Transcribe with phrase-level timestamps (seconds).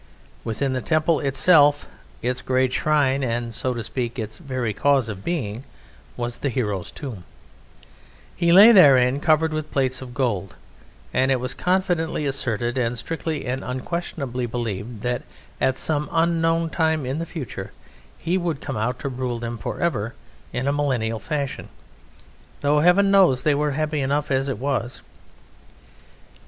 [0.43, 1.85] Within the temple itself
[2.23, 5.63] its great shrine and, so to speak, its very cause of being
[6.17, 7.23] was the Hero's tomb.
[8.35, 10.55] He lay therein covered with plates of gold,
[11.13, 15.21] and it was confidently asserted and strictly and unquestionably believed that
[15.61, 17.71] at some unknown time in the future
[18.17, 20.15] he would come out to rule them for ever
[20.51, 21.69] in a millennial fashion
[22.61, 25.03] though heaven knows they were happy enough as it was.